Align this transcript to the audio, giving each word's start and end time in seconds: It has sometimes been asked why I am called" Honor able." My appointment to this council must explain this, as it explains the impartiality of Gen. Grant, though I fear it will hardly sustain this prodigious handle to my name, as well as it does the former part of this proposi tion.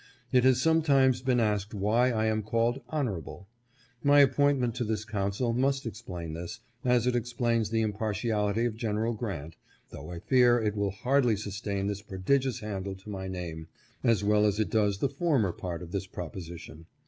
It 0.31 0.43
has 0.45 0.59
sometimes 0.59 1.21
been 1.21 1.39
asked 1.39 1.75
why 1.75 2.09
I 2.09 2.25
am 2.25 2.41
called" 2.41 2.81
Honor 2.89 3.19
able." 3.19 3.47
My 4.01 4.19
appointment 4.21 4.73
to 4.77 4.83
this 4.83 5.05
council 5.05 5.53
must 5.53 5.85
explain 5.85 6.33
this, 6.33 6.59
as 6.83 7.05
it 7.05 7.15
explains 7.15 7.69
the 7.69 7.83
impartiality 7.83 8.65
of 8.65 8.75
Gen. 8.75 8.95
Grant, 9.13 9.57
though 9.91 10.09
I 10.09 10.17
fear 10.17 10.57
it 10.59 10.75
will 10.75 10.89
hardly 10.89 11.35
sustain 11.35 11.85
this 11.85 12.01
prodigious 12.01 12.61
handle 12.61 12.95
to 12.95 13.11
my 13.11 13.27
name, 13.27 13.67
as 14.03 14.23
well 14.23 14.47
as 14.47 14.59
it 14.59 14.71
does 14.71 14.97
the 14.97 15.07
former 15.07 15.51
part 15.51 15.83
of 15.83 15.91
this 15.91 16.07
proposi 16.07 16.57
tion. 16.57 16.87